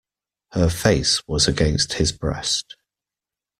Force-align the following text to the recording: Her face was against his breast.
Her 0.53 0.67
face 0.67 1.21
was 1.27 1.47
against 1.47 1.93
his 1.93 2.11
breast. 2.11 2.75